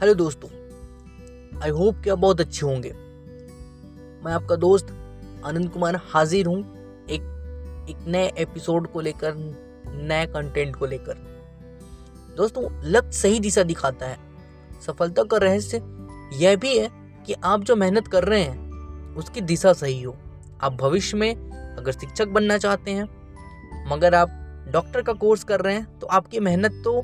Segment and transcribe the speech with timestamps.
[0.00, 0.48] Hello दोस्तों
[1.62, 2.90] I hope कि आप बहुत अच्छे होंगे।
[4.24, 4.90] मैं आपका दोस्त
[5.44, 6.58] आनंद कुमार हाजिर हूँ
[7.06, 9.34] एक एक नए एपिसोड को लेकर,
[9.86, 11.18] नए कंटेंट को लेकर।
[12.36, 14.16] दोस्तों लक्ष्य सही दिशा दिखाता है।
[14.86, 15.82] सफलता का रहस्य
[16.36, 16.88] यह भी है
[17.26, 20.16] कि आप जो मेहनत कर रहे हैं, उसकी दिशा सही हो।
[20.62, 21.34] आप भविष्य में
[21.76, 23.08] अगर शिक्षक बनना चाहते हैं,
[23.90, 24.28] मगर आप
[24.72, 27.00] डॉक्टर का कोर्स कर रहे हैं तो आपकी मेहनत तो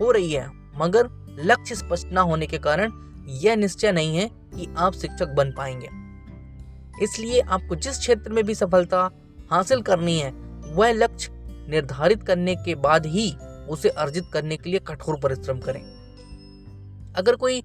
[0.00, 2.92] हो रही है, मगर लक्ष्य स्पष्ट ना होने के कारण
[3.42, 5.88] यह निश्चय नहीं है कि आप शिक्षक बन पाएँगे।
[7.04, 9.10] इसलिए आपको जिस क्षेत्र में भी सफलता
[9.50, 10.30] हासिल करनी है,
[10.74, 11.32] वह लक्ष्य
[11.70, 13.32] निर्धारित करने के बाद ही
[13.68, 15.80] उसे अर्जित करने के लिए कठोर परिश्रम करें।
[17.16, 17.62] अगर कोई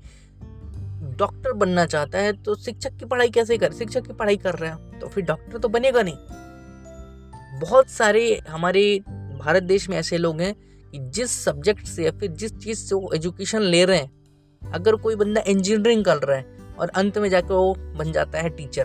[1.17, 3.75] डॉक्टर बनना चाहता है तो शिक्षक की पढ़ाई कैसे करे?
[3.75, 8.99] शिक्षक की पढ़ाई कर रहे हैं तो फिर डॉक्टर तो बनेगा नहीं। बहुत सारे हमारे
[9.39, 10.55] भारत देश में ऐसे लोग हैं
[10.95, 15.15] जिस सब्जेक्ट से या फिर जिस चीज़ से वो एजुकेशन ले रहे हैं अगर कोई
[15.15, 18.83] बंदा इंजीनियरिंग कर रहा है और अंत में जाकर वो बन जाता है टीचर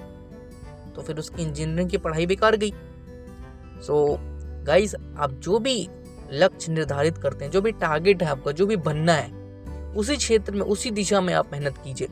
[0.97, 5.89] तो फिर उसकी इंजीनियरिंग की पढ़ाई बेकार गई। सो so, गाइस आप जो भी
[6.33, 10.53] लक्ष्य निर्धारित करते हैं जो भी टारगेट है आपका जो भी बनना है उसी क्षेत्र
[10.53, 12.09] में उसी दिशा में आप मेहनत कीजिए।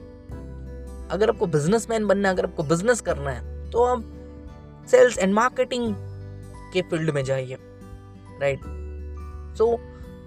[1.11, 4.05] अगर आपको बिजनेसमैन बनना है अगर आपको बिज़नेस करना है तो आप
[4.91, 5.95] सेल्स एंड मार्केटिंग
[6.73, 7.57] के फ़ील्ड में जाइए
[8.41, 8.61] राइट
[9.57, 9.79] सो so,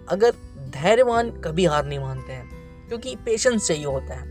[0.09, 0.31] अगर
[0.69, 4.27] धैर्यवान कभी हार नहीं मानते हैं क्योंकि पेशेंस चाहिए होता है।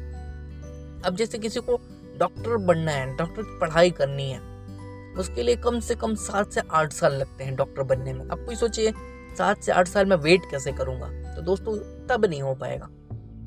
[1.02, 1.80] अब जैसे किसी को
[2.18, 4.40] डॉक्टर बनना है डॉक्टर की पढ़ाई करनी है
[5.14, 8.44] उसके लिए कम से कम सात से आठ साल लगते हैं डॉक्टर बनने में। अब
[8.46, 8.92] कोई सोचिए
[9.38, 11.06] सात से आठ साल में वेट कैसे करूँगा?
[11.34, 11.76] तो दोस्तों
[12.06, 12.88] तब नहीं हो पाएगा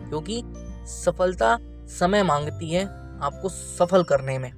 [0.10, 0.42] क्योंकि
[0.86, 1.58] सफलता
[2.00, 2.86] समय मांगती है
[3.22, 4.52] आपको सफल करने में।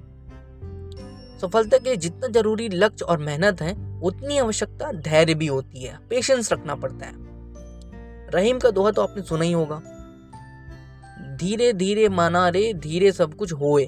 [1.42, 5.98] सफलता के लिए जितना ज़रूरी लक्ष्य और मेहनत है उतनी आवश्यकता धैर्य भी होती है
[6.08, 7.12] पेशेंस रखना पड़ता है।
[8.30, 9.82] रहीम का दोहा तो आपने सुना ही होगा।
[11.36, 13.84] धीरे धीरे माना रे, धीरे सब कुछ होए।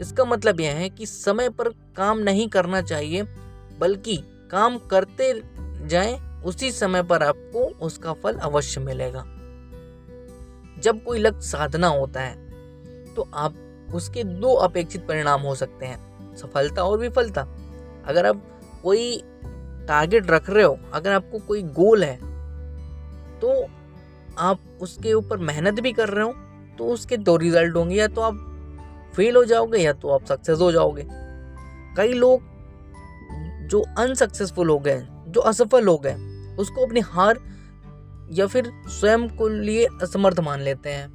[0.00, 3.22] इसका मतलब यह है कि समय पर काम नहीं करना चाहिए,
[3.78, 4.16] बल्कि
[4.50, 5.32] काम करते
[5.86, 9.24] जाएँ, उसी समय पर आपको उसका फल अवश्य मिलेगा।
[10.78, 13.54] जब कोई लक्ष्य साधना होता है तो आप
[13.94, 17.42] उसके दो अपेक्षित परिणाम हो सकते हैं, सफलता और विफलता।
[18.06, 18.42] अगर आप
[18.82, 19.16] कोई
[19.88, 22.16] टारगेट रख रहे हो, अगर आपको कोई गोल है
[23.40, 23.66] तो
[24.38, 26.32] आप उसके ऊपर मेहनत भी कर रहे हो
[26.78, 28.46] तो उसके दो रिज़ल्ट होंगे, या तो आप
[29.14, 31.06] फेल हो जाओगे, या तो आप सक्सेस हो जाओगे।
[31.96, 32.42] कई लोग
[33.68, 36.14] जो अनसक्सेसफुल हो गए, जो असफल हो गए,
[36.58, 37.38] उसको अपनी हार
[38.32, 41.06] या फिर स्वयं को लिए असमर्थ मान लेते हैं।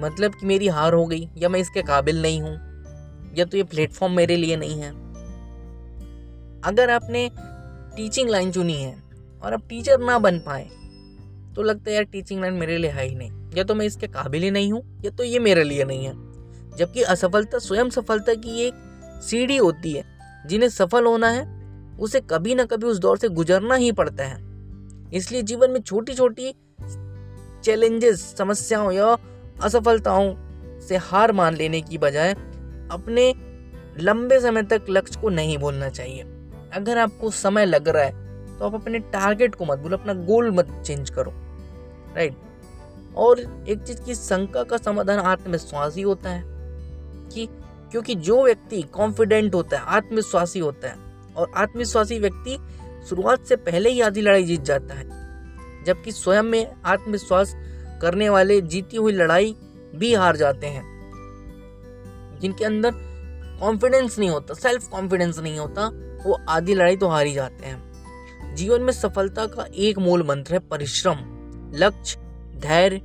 [0.00, 2.54] मतलब कि मेरी हार हो गई, या मैं इसके काबिल नहीं हूँ,
[3.36, 4.90] या तो ये प्लेटफॉर्म मेरे लिए नहीं है।
[6.64, 7.30] अगर आपने
[7.96, 8.94] टीचिंग लाइन चुनी है
[9.42, 10.68] और आप टीचर ना बन पाए
[11.56, 14.06] तो लगता है यार टीचिंग लाइन मेरे लिए है ही नहीं। या तो मैं इसके
[14.06, 16.12] काबिल ही नहीं हूँ, या तो ये मेरे लिए नहीं है।
[16.76, 18.74] जबकि असफलता, स्वयं सफलता की एक
[19.22, 20.04] सीढ़ी होती है,
[20.46, 21.44] जिन्हें सफल होना है,
[21.98, 24.38] उसे कभी ना कभी उस दौर से गुजरना ही पड़ता है।
[25.14, 26.54] इसलिए जीवन में छोटी छोटी
[27.64, 29.16] चैलेंजेस समस्याओं या
[29.62, 30.34] असफलताओं
[30.80, 32.32] से हार मान लेने की बजाय,
[32.90, 33.32] अपने
[34.00, 36.22] लंबे समय तक लक्ष्य को नहीं भूलना चाहिए।
[36.72, 40.50] अगर आपको समय लग रहा है तो आप अपने टारगेट को मत भूलो, अपना गोल
[40.50, 41.32] मत चेंज करो
[42.16, 42.36] राइट
[43.16, 46.42] और एक चीज़ की शंका का समाधान आत्मविश्वासी होता है
[47.28, 47.48] कि
[47.92, 50.96] क्योंकि जो व्यक्ति कॉन्फिडेंट होता है, आत्मविश्वासी होता है,
[51.36, 52.56] और आत्मविश्वासी व्यक्ति
[53.08, 55.04] शुरुआत से पहले ही आधी लड़ाई जीत जाता है,
[55.84, 57.54] जबकि स्वयं में आत्मविश्वास
[58.02, 59.54] करने वाले जीती हुई लड़ाई
[59.94, 60.82] भी हार जाते हैं,
[62.40, 62.92] जिनके अंदर
[63.60, 65.90] कॉन्फिडेंस नहीं होता सेल्फ कॉन्फिडेंस नहीं होता
[66.26, 67.92] वो आधी लड़ाई तो हार ही जाते हैं।
[68.54, 71.16] जीवन में सफलता का एक मूल मंत्र है, परिश्रम।
[71.74, 72.18] लक्ष्य,
[72.60, 72.96] धैर्य,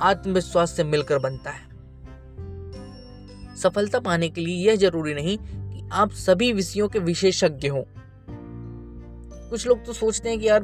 [0.00, 1.72] आत्मविश्वास से मिलकर बनता है।
[3.56, 7.86] सफलता पाने के लिए यह ज़रूरी नहीं कि आप सभी विषयों के विशेषज्ञ हो।
[9.50, 10.62] कुछ लोग तो सोचते हैं कि यार,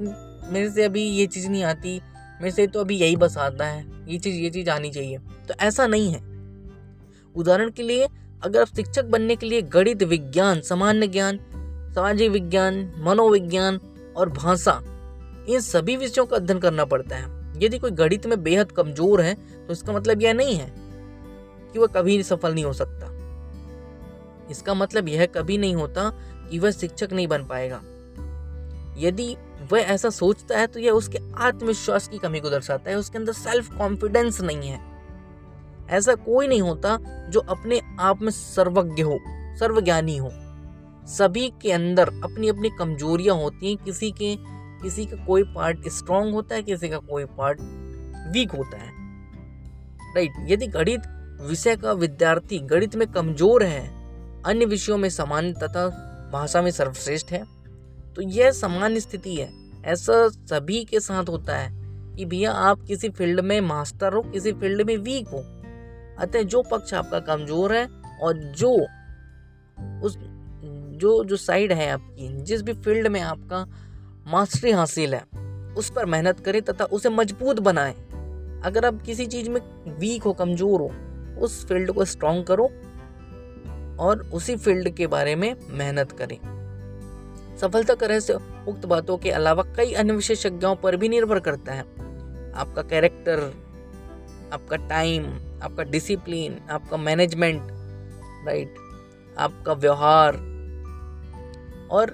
[0.50, 2.00] मेरे से अभी ये चीज़ नहीं आती,
[2.40, 5.54] मेरे से तो अभी यही बस आता है, ये चीज़ ये चीज़ आनी चाहिए। तो
[5.61, 6.20] ऐसा नहीं है।
[7.37, 8.08] उदाहरण के लिए,
[8.43, 11.40] अगर आप शिक्षक बनने के लिए गणित, विज्ञान, सामान्य ज्ञान
[11.94, 13.81] सामाजिक विज्ञान, मनोविज्ञान
[14.17, 14.81] और भाषा,
[15.49, 19.35] इन सभी विषयों का अध्ययन करना पड़ता है। यदि कोई गणित में बेहद कमज़ोर है
[19.35, 20.73] तो इसका मतलब यह नहीं है
[21.73, 23.06] कि वह कभी सफल नहीं हो सकता।
[24.50, 26.11] इसका मतलब यह कभी नहीं होता
[26.50, 27.81] कि वह शिक्षक नहीं बन पाएगा।
[28.99, 29.35] यदि
[29.73, 33.32] वह ऐसा सोचता है तो यह उसके आत्मविश्वास की कमी को दर्शाता है। उसके अंदर
[33.32, 34.81] सेल्फ कॉन्फिडेंस नहीं है।
[35.90, 36.96] ऐसा कोई नहीं होता
[37.31, 39.19] जो अपने आप में सर्वज्ञ हो,
[39.58, 40.31] सर्वज्ञानी हो।
[41.08, 44.34] सभी के अंदर अपनी अपनी कमजोरियाँ होती हैं। किसी के,
[44.82, 47.60] किसी का कोई पार्ट स्ट्रांग होता है, किसी का कोई पार्ट
[48.32, 48.90] वीक होता है।
[50.14, 51.02] राइट यदि गणित
[51.40, 53.87] विषय का विद्यार्थी गणित में कमज़ोर है,
[54.46, 55.88] अन्य विषयों में सामान्य तथा
[56.32, 57.43] भाषा में सर्वश्रेष्ठ है
[58.16, 59.50] तो यह सामान्य स्थिति है।
[59.87, 61.70] ऐसा सभी के साथ होता है
[62.16, 65.38] कि भैया आप किसी फ़ील्ड में मास्टर हो, किसी फ़ील्ड में वीक हो।
[66.19, 67.87] अतः जो पक्ष आपका कमज़ोर है
[68.22, 68.72] और जो
[70.06, 70.16] उस
[70.99, 73.67] जो जो साइड है आपकी, जिस भी फ़ील्ड में आपका
[74.27, 75.23] मास्टरी हासिल है,
[75.75, 77.95] उस पर मेहनत करें तथा उसे मज़बूत बनाएँ।
[78.65, 79.61] अगर आप किसी चीज़ में
[79.99, 80.91] वीक हो, कमज़ोर हो,
[81.41, 82.65] उस फ़ील्ड को स्ट्रॉन्ग करो
[84.05, 86.39] और उसी फ़ील्ड के बारे में मेहनत करें।
[87.61, 91.83] सफलता का रहस्य उक्त बातों के अलावा कई अन्य विशेषज्ञों पर भी निर्भर करता है।
[92.55, 93.41] आपका कैरेक्टर
[94.53, 95.27] आपका टाइम
[95.62, 97.62] आपका डिसिप्लिन आपका मैनेजमेंट
[98.47, 98.75] राइट
[99.39, 100.37] आपका व्यवहार
[101.90, 102.11] और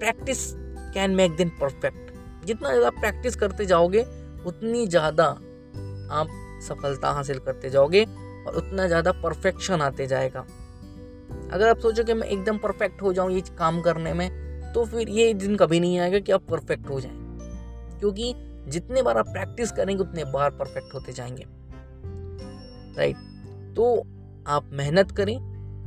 [0.00, 0.46] प्रैक्टिस
[0.94, 4.04] कैन मेक दिन परफेक्ट जितना ज़्यादा प्रैक्टिस करते जाओगे,
[4.46, 5.24] उतनी ज़्यादा
[6.12, 6.28] आप
[6.62, 8.04] सफलता हासिल करते जाओगे
[8.46, 10.44] और उतना ज़्यादा परफेक्शन आते जाएगा।
[11.52, 14.28] अगर आप सोचो कि मैं एकदम परफेक्ट हो जाऊँ ये काम करने में
[14.72, 18.32] तो फिर ये दिन कभी नहीं आएगा कि आप परफेक्ट हो जाएँ। क्योंकि
[18.68, 21.44] जितने बार आप प्रैक्टिस करेंगे, उतने बार परफेक्ट होते जाएँगे।
[22.96, 23.16] राइट
[23.76, 24.06] तो
[24.46, 25.36] आप मेहनत करें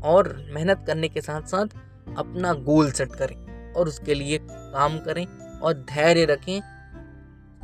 [0.03, 1.75] और मेहनत करने के साथ साथ
[2.17, 5.25] अपना गोल सेट करें और उसके लिए काम करें
[5.59, 6.61] और धैर्य रखें,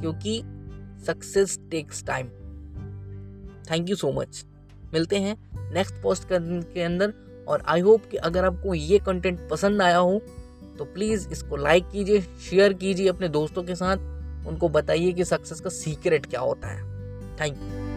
[0.01, 0.41] क्योंकि
[1.05, 2.27] success takes time
[3.71, 4.45] thank you so much
[4.93, 5.37] मिलते हैं
[5.73, 7.13] नेक्स्ट पोस्ट के अंदर
[7.47, 10.19] और आई होप कि अगर आपको ये कंटेंट पसंद आया हो
[10.77, 15.61] तो प्लीज़ इसको लाइक कीजिए शेयर कीजिए अपने दोस्तों के साथ। उनको बताइए कि सक्सेस
[15.61, 16.81] का सीक्रेट क्या होता है।
[17.37, 17.88] Thank you